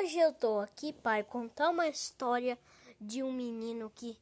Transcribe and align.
Hoje 0.00 0.18
eu 0.18 0.32
tô 0.32 0.60
aqui 0.60 0.94
para 0.94 1.22
contar 1.22 1.68
uma 1.68 1.86
história 1.86 2.58
de 2.98 3.22
um 3.22 3.30
menino 3.30 3.92
que 3.94 4.18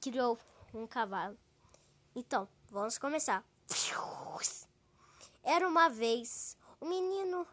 criou 0.00 0.36
um 0.74 0.88
cavalo. 0.88 1.38
Então, 2.16 2.48
vamos 2.68 2.98
começar. 2.98 3.44
Era 5.44 5.68
uma 5.68 5.88
vez 5.88 6.56
um 6.82 6.88
menino 6.88 7.46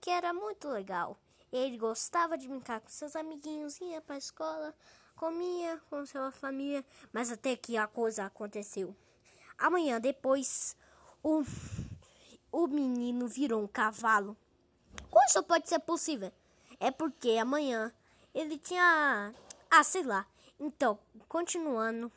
que 0.00 0.10
era 0.10 0.32
muito 0.32 0.68
legal. 0.68 1.18
Ele 1.50 1.76
gostava 1.76 2.38
de 2.38 2.46
brincar 2.46 2.80
com 2.80 2.88
seus 2.88 3.16
amiguinhos, 3.16 3.80
ia 3.80 4.00
para 4.00 4.14
a 4.14 4.18
escola, 4.18 4.72
comia 5.16 5.82
com 5.90 6.06
sua 6.06 6.30
família, 6.30 6.84
mas 7.12 7.32
até 7.32 7.56
que 7.56 7.76
a 7.76 7.88
coisa 7.88 8.26
aconteceu. 8.26 8.94
Amanhã 9.58 10.00
depois, 10.00 10.76
o, 11.20 11.42
o 12.52 12.68
menino 12.68 13.26
virou 13.26 13.60
um 13.60 13.66
cavalo. 13.66 14.36
Como 15.10 15.26
isso 15.26 15.42
pode 15.42 15.68
ser 15.68 15.80
possível? 15.80 16.32
É 16.84 16.90
porque 16.90 17.38
amanhã 17.38 17.90
ele 18.34 18.58
tinha. 18.58 19.32
Ah, 19.70 19.82
sei 19.82 20.02
lá. 20.02 20.26
Então, 20.60 20.98
continuando. 21.26 22.12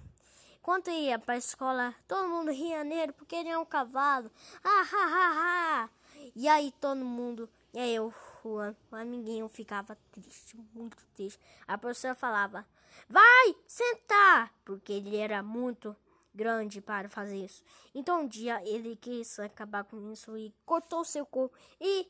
Quando 0.62 0.90
ia 0.90 1.18
pra 1.18 1.38
escola, 1.38 1.96
todo 2.06 2.28
mundo 2.28 2.52
ria 2.52 2.84
nele 2.84 3.14
porque 3.14 3.38
ele 3.38 3.48
é 3.48 3.58
um 3.58 3.64
cavalo. 3.64 4.30
Ah, 4.62 4.86
ha, 4.92 5.06
ha, 5.06 5.32
ha. 5.32 5.90
E 6.36 6.50
aí 6.50 6.74
todo 6.82 6.98
mundo. 6.98 7.50
E 7.74 7.80
aí 7.80 7.96
eu, 7.96 8.14
o, 8.44 8.58
o 8.92 8.96
amiguinho 8.98 9.48
ficava 9.48 9.98
triste, 10.12 10.58
muito 10.74 10.98
triste. 11.16 11.40
A 11.66 11.78
professora 11.78 12.14
falava: 12.14 12.68
Vai 13.08 13.56
sentar! 13.66 14.54
Porque 14.66 14.92
ele 14.92 15.16
era 15.16 15.42
muito 15.42 15.96
grande 16.38 16.80
para 16.80 17.10
fazer 17.10 17.44
isso. 17.44 17.64
Então 17.94 18.22
um 18.22 18.28
dia 18.28 18.64
ele 18.64 18.96
quis 18.96 19.40
acabar 19.40 19.84
com 19.84 20.12
isso 20.12 20.38
e 20.38 20.54
cortou 20.66 21.04
seu 21.04 21.26
corpo 21.26 21.58
e 21.82 22.08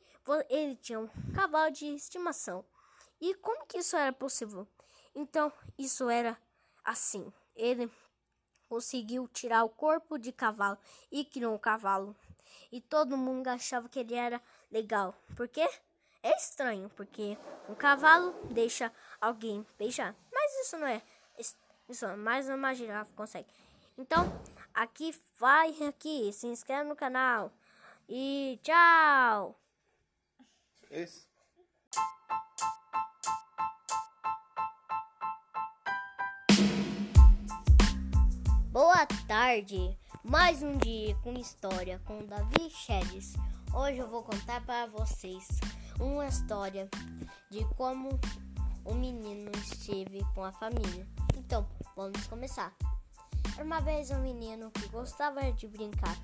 ele 0.49 0.75
tinha 0.75 0.99
um 0.99 1.07
cavalo 1.33 1.71
de 1.71 1.85
estimação. 1.95 2.63
E 3.19 3.33
como 3.35 3.65
que 3.65 3.79
isso 3.79 3.95
era 3.95 4.11
possível? 4.11 4.67
Então 5.15 5.51
isso 5.77 6.09
era 6.09 6.37
assim. 6.83 7.31
Ele 7.55 7.89
conseguiu 8.67 9.27
tirar 9.29 9.63
o 9.63 9.69
corpo 9.69 10.19
de 10.19 10.31
cavalo 10.31 10.77
e 11.09 11.23
criou 11.23 11.55
um 11.55 11.57
cavalo. 11.57 12.15
E 12.71 12.81
todo 12.81 13.17
mundo 13.17 13.47
achava 13.47 13.87
que 13.87 13.99
ele 13.99 14.13
era 14.13 14.41
legal. 14.69 15.15
Por 15.35 15.47
quê? 15.47 15.67
É 16.21 16.35
estranho, 16.35 16.89
porque 16.89 17.37
um 17.69 17.75
cavalo 17.75 18.33
deixa 18.51 18.91
alguém 19.21 19.65
beijar. 19.77 20.13
Mas 20.31 20.53
isso 20.65 20.77
não 20.77 20.87
é. 20.87 21.01
Isso, 21.37 22.17
mais 22.17 22.49
uma 22.49 22.73
girafa 22.73 23.13
consegue. 23.15 23.47
Então, 23.97 24.31
aqui 24.75 25.11
vai 25.39 25.71
aqui, 25.87 26.31
se 26.31 26.45
inscreve 26.45 26.87
no 26.87 26.95
canal 26.95 27.51
e 28.07 28.59
tchau. 28.61 29.59
Isso. 30.91 31.27
Boa 38.71 39.07
tarde, 39.27 39.97
mais 40.23 40.61
um 40.61 40.77
dia 40.77 41.15
com 41.23 41.33
história 41.33 41.99
com 42.05 42.23
Davi 42.27 42.69
Chedes. 42.69 43.33
Hoje 43.73 43.97
eu 43.97 44.07
vou 44.07 44.21
contar 44.21 44.63
para 44.63 44.85
vocês 44.85 45.47
uma 45.99 46.27
história 46.27 46.87
de 47.49 47.65
como 47.75 48.09
o 48.85 48.93
menino 48.93 49.49
esteve 49.55 50.23
com 50.35 50.43
a 50.43 50.51
família. 50.51 51.07
Então, 51.35 51.67
vamos 51.95 52.27
começar. 52.27 52.71
Uma 53.59 53.81
vez 53.81 54.11
um 54.11 54.19
menino 54.19 54.71
que 54.71 54.87
gostava 54.89 55.51
de 55.51 55.67
brincar. 55.67 56.15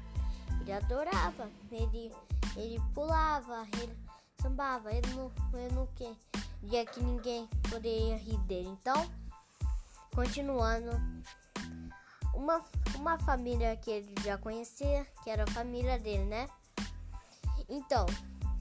Ele 0.61 0.71
adorava, 0.71 1.49
ele, 1.71 2.11
ele 2.55 2.81
pulava, 2.93 3.67
ele 3.81 3.97
sambava, 4.41 4.91
ele 4.91 5.07
não, 5.13 5.31
ele 5.53 5.73
não 5.73 5.87
queria 5.87 6.85
que 6.85 7.01
ninguém 7.01 7.47
poderia 7.69 8.17
rir 8.17 8.37
dele. 8.39 8.69
Então, 8.69 9.09
continuando, 10.13 10.91
uma, 12.33 12.63
uma 12.95 13.17
família 13.19 13.75
que 13.77 13.91
ele 13.91 14.13
já 14.23 14.37
conhecia, 14.37 15.05
que 15.23 15.29
era 15.29 15.43
a 15.43 15.51
família 15.51 15.99
dele, 15.99 16.25
né? 16.25 16.47
Então, 17.67 18.05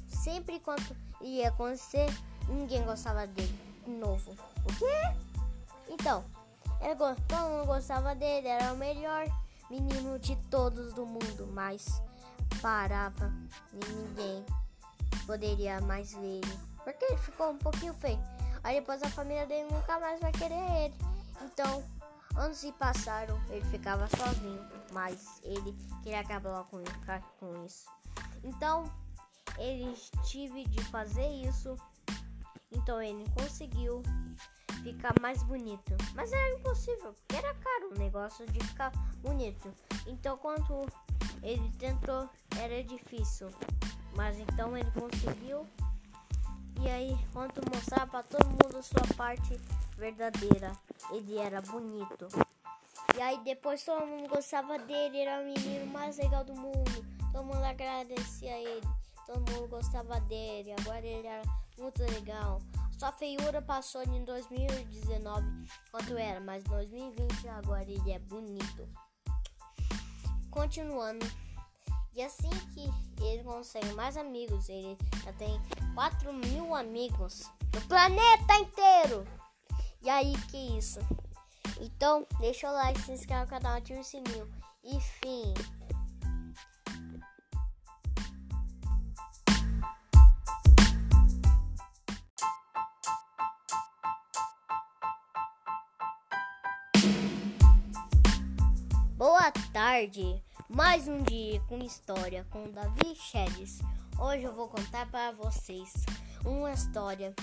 sempre 0.06 0.59
quando 0.61 0.97
ia 1.21 1.49
acontecer, 1.49 2.06
ninguém 2.49 2.84
gostava 2.84 3.27
dele 3.27 3.59
de 3.84 3.91
novo. 3.91 4.32
O 4.65 4.78
quê? 4.78 5.16
Então, 5.88 6.25
ele, 6.81 6.97
todo 6.97 7.49
mundo 7.49 7.67
gostava 7.67 8.15
dele, 8.15 8.49
era 8.49 8.73
o 8.73 8.77
melhor 8.77 9.27
menino 9.71 10.19
de 10.19 10.37
todos 10.50 10.93
do 10.93 11.06
mundo, 11.06 11.49
mas 11.53 12.03
parava 12.61 13.33
e 13.73 13.93
ninguém 13.93 14.45
poderia 15.27 15.81
mais 15.81 16.12
ver 16.12 16.41
ele. 16.41 16.59
Porque 16.84 17.05
ele 17.05 17.19
ficou 17.19 17.50
um 17.50 17.59
pouquinho 17.59 17.95
feio. 17.95 18.21
Aí 18.62 18.81
depois 18.81 19.03
a 19.03 19.09
família 19.09 19.47
dele 19.47 19.69
nunca 19.73 19.99
mais 19.99 20.21
vai 20.21 20.33
querer 20.33 20.84
ele. 20.84 20.95
Então, 21.43 21.83
anos 22.37 22.59
se 22.59 22.73
passaram, 22.73 23.41
ele 23.49 23.65
ficava 23.67 24.09
sozinho, 24.17 24.65
mas 24.93 25.41
ele 25.43 25.73
queria 26.03 26.21
acabar 26.21 26.65
com, 26.65 26.83
com 27.39 27.65
isso. 27.65 27.87
Então, 28.44 28.91
ele 29.59 29.94
tive 30.25 30.65
de 30.67 30.83
fazer 30.84 31.27
isso. 31.27 31.77
Então 32.71 33.03
ele 33.03 33.25
conseguiu 33.37 34.03
ficar 34.82 35.15
mais 35.20 35.43
bonito. 35.43 35.97
Mas 36.15 36.32
era 36.32 36.54
impossível, 36.54 37.12
porque 37.12 37.37
era 37.37 37.54
caro 37.54 37.94
o 37.94 37.98
negócio 37.98 38.47
de 38.47 38.60
ficar 38.66 38.91
bonito. 39.22 39.72
Então, 40.06 40.37
quando 40.37 40.87
ele 41.43 41.70
tentou, 41.78 42.28
era 42.59 42.82
difícil. 42.82 43.48
Mas 44.16 44.38
então 44.38 44.76
ele 44.76 44.91
conseguiu. 44.91 45.66
E 46.81 46.88
aí, 46.88 47.16
quando 47.32 47.62
mostrar 47.72 48.06
para 48.06 48.22
todo 48.22 48.47
mundo 48.47 48.82
sua 48.82 49.06
parte 49.16 49.59
verdadeira, 49.97 50.72
ele 51.10 51.38
era 51.38 51.62
bonito. 51.62 52.28
E 53.16 53.20
aí, 53.20 53.38
depois 53.44 53.84
todo 53.84 54.06
mundo 54.06 54.28
gostava 54.28 54.78
dele, 54.78 55.19
era 55.19 55.43
o 55.43 55.44
menino 55.44 55.87
mais 55.93 56.16
legal 56.19 56.44
do 56.44 56.54
mundo. 56.54 57.06
Todo 57.32 57.44
mundo 57.44 57.62
agradecia 57.64 58.59
ele, 58.59 58.87
todo 59.26 59.38
mundo 59.53 59.69
gostava 59.69 60.20
dele. 60.20 60.75
Agora 60.81 61.06
ele 61.06 61.26
era 61.26 61.43
muito 61.78 62.03
legal. 62.03 62.60
Sua 63.02 63.10
feiura 63.10 63.60
passou 63.60 64.00
em 64.04 64.24
2019 64.24 65.44
quanto 65.90 66.16
era, 66.16 66.38
mas 66.38 66.62
2020 66.62 67.48
agora 67.48 67.82
ele 67.82 68.12
é 68.12 68.20
bonito. 68.20 68.88
Continuando. 70.52 71.26
E 72.14 72.22
assim 72.22 72.48
que 72.72 72.88
ele 73.20 73.42
consegue 73.42 73.92
mais 73.94 74.16
amigos, 74.16 74.68
ele 74.68 74.96
já 75.24 75.32
tem 75.32 75.60
4 75.96 76.32
mil 76.32 76.76
amigos 76.76 77.50
no 77.74 77.80
planeta 77.88 78.54
inteiro. 78.60 79.26
E 80.00 80.08
aí, 80.08 80.34
que 80.48 80.78
isso? 80.78 81.00
Então, 81.80 82.24
deixa 82.38 82.70
o 82.70 82.72
like, 82.72 83.00
se 83.00 83.10
inscreve 83.10 83.42
no 83.42 83.48
canal, 83.48 83.78
ativa 83.78 83.98
o 83.98 84.04
sininho. 84.04 84.48
E 84.84 85.00
fim. 85.00 85.52
Boa 99.42 99.50
tarde, 99.72 100.41
mais 100.69 101.08
um 101.08 101.20
dia 101.20 101.60
com 101.62 101.78
história 101.78 102.47
com 102.48 102.70
Davi 102.70 103.16
Chedes. 103.16 103.80
Hoje 104.16 104.44
eu 104.44 104.54
vou 104.54 104.69
contar 104.69 105.10
para 105.10 105.32
vocês 105.32 105.92
uma 106.44 106.70
história 106.70 107.34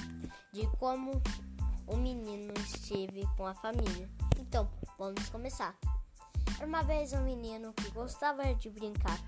de 0.54 0.66
como 0.78 1.22
o 1.86 1.98
menino 1.98 2.54
esteve 2.54 3.28
com 3.36 3.46
a 3.46 3.54
família. 3.54 4.10
Então, 4.40 4.72
vamos 4.98 5.28
começar. 5.28 5.76
Era 6.56 6.66
uma 6.66 6.84
vez 6.84 7.12
um 7.12 7.22
menino 7.22 7.74
que 7.74 7.92
gostava 7.92 8.46
de 8.56 8.70
brincar. 8.70 9.20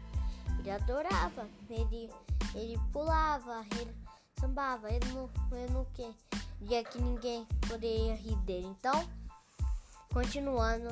Ele 0.57 0.71
adorava, 0.71 1.49
ele, 1.69 2.09
ele 2.55 2.79
pulava, 2.93 3.65
ele 3.81 3.93
sambava, 4.39 4.89
ele 4.89 5.11
não, 5.11 5.29
ele 5.51 5.73
não 5.73 5.85
queria 5.87 6.85
que 6.85 7.01
ninguém 7.01 7.45
poderia 7.67 8.15
rir 8.15 8.37
dele. 8.37 8.67
Então, 8.67 9.05
continuando 10.13 10.87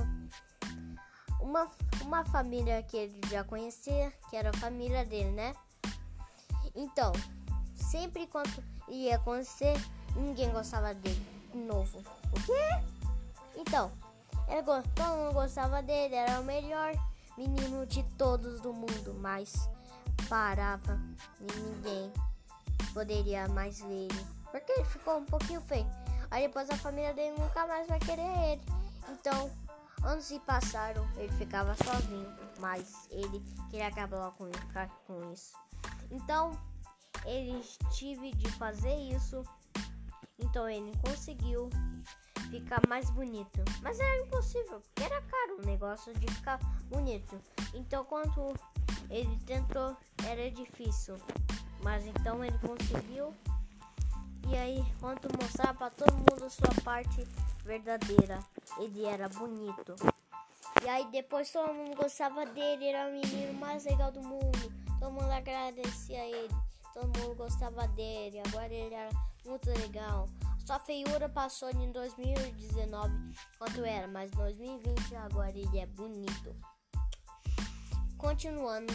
uma, 1.39 1.67
uma 2.01 2.25
família 2.25 2.81
que 2.83 2.97
ele 2.97 3.21
já 3.29 3.43
conhecia, 3.43 4.11
que 4.29 4.35
era 4.35 4.49
a 4.49 4.57
família 4.57 5.05
dele, 5.05 5.31
né? 5.31 5.55
Então, 6.75 7.11
sempre 7.73 8.27
quando 8.27 8.63
ia 8.87 9.15
acontecer, 9.15 9.75
ninguém 10.15 10.51
gostava 10.51 10.93
dele 10.93 11.25
de 11.51 11.57
novo. 11.57 11.99
O 12.31 12.45
quê? 12.45 12.83
Então, 13.55 13.91
ele, 14.47 14.63
todo 14.63 15.17
mundo 15.17 15.33
gostava 15.33 15.81
dele, 15.81 16.15
era 16.15 16.39
o 16.39 16.43
melhor 16.43 16.93
menino 17.37 17.85
de 17.85 18.03
todos 18.17 18.59
do 18.59 18.73
mundo, 18.73 19.15
mas 19.19 19.69
parava 20.27 20.99
e 21.39 21.59
ninguém 21.59 22.11
poderia 22.93 23.47
mais 23.47 23.79
ver 23.79 24.07
ele. 24.09 24.25
Porque 24.51 24.71
ele 24.71 24.85
ficou 24.85 25.17
um 25.17 25.25
pouquinho 25.25 25.61
feio. 25.61 25.87
Aí 26.31 26.47
depois 26.47 26.69
a 26.69 26.77
família 26.77 27.13
dele 27.13 27.35
nunca 27.39 27.65
mais 27.65 27.87
vai 27.87 27.99
querer 27.99 28.51
ele. 28.51 28.61
Então, 29.09 29.49
Anos 30.03 30.25
se 30.25 30.39
passaram, 30.39 31.07
ele 31.17 31.31
ficava 31.33 31.75
sozinho, 31.83 32.33
mas 32.59 33.07
ele 33.11 33.39
queria 33.69 33.87
acabar 33.87 34.31
com, 34.31 34.49
isso. 35.31 35.53
Então, 36.09 36.51
ele 37.25 37.61
tive 37.91 38.31
de 38.31 38.49
fazer 38.51 38.95
isso. 38.95 39.43
Então 40.37 40.69
ele 40.69 40.91
conseguiu 41.05 41.69
ficar 42.49 42.81
mais 42.87 43.09
bonito. 43.09 43.63
Mas 43.81 43.99
era 43.99 44.25
impossível, 44.25 44.79
porque 44.79 45.03
era 45.03 45.21
caro 45.21 45.61
o 45.61 45.65
negócio 45.65 46.13
de 46.13 46.33
ficar 46.33 46.59
bonito. 46.89 47.39
Então 47.73 48.05
quando 48.05 48.53
ele 49.09 49.37
tentou, 49.45 49.95
era 50.25 50.49
difícil. 50.49 51.17
Mas 51.83 52.05
então 52.05 52.43
ele 52.43 52.57
conseguiu. 52.59 53.33
E 54.47 54.57
aí, 54.57 54.83
quando 54.99 55.27
mostrar 55.41 55.73
para 55.73 55.89
todo 55.89 56.13
mundo 56.13 56.49
sua 56.49 56.81
parte 56.83 57.27
verdadeira, 57.63 58.39
ele 58.77 59.05
era 59.05 59.27
bonito. 59.29 59.95
E 60.83 60.87
aí 60.87 61.05
depois 61.11 61.51
todo 61.51 61.73
mundo 61.73 61.95
gostava 61.95 62.45
dele, 62.45 62.87
era 62.87 63.09
o 63.09 63.11
menino 63.11 63.53
mais 63.59 63.85
legal 63.85 64.11
do 64.11 64.21
mundo. 64.21 64.71
Todo 64.99 65.11
mundo 65.11 65.31
agradecia 65.31 66.21
a 66.21 66.25
ele, 66.25 66.55
todo 66.93 67.19
mundo 67.19 67.35
gostava 67.35 67.87
dele. 67.89 68.41
Agora 68.47 68.73
ele 68.73 68.95
era 68.95 69.09
muito 69.45 69.69
legal. 69.69 70.27
Sua 70.65 70.79
feiura 70.79 71.27
passou 71.27 71.69
em 71.71 71.91
2019 71.91 73.13
quanto 73.57 73.83
era, 73.83 74.07
mas 74.07 74.31
2020 74.31 75.15
agora 75.15 75.49
ele 75.49 75.79
é 75.79 75.85
bonito. 75.87 76.55
Continuando. 78.17 78.93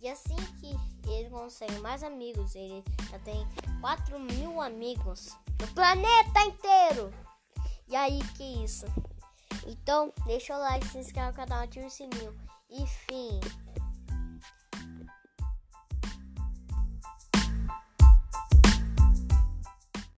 E 0.00 0.08
assim 0.08 0.36
que 0.60 0.76
ele 1.10 1.28
consegue 1.30 1.78
mais 1.80 2.02
amigos, 2.02 2.54
ele 2.54 2.84
já 3.10 3.18
tem 3.20 3.46
4 3.80 4.18
mil 4.18 4.60
amigos 4.60 5.36
no 5.60 5.66
planeta 5.74 6.40
inteiro. 6.42 7.12
E 7.88 7.96
aí, 7.96 8.20
que 8.36 8.64
isso? 8.64 8.86
Então, 9.66 10.12
deixa 10.26 10.54
o 10.54 10.60
like, 10.60 10.86
se 10.86 10.98
inscreve 10.98 11.28
no 11.28 11.34
canal, 11.34 11.62
ativa 11.64 11.86
o 11.86 11.90
sininho. 11.90 12.34
E 12.70 12.86
fim. 12.86 13.40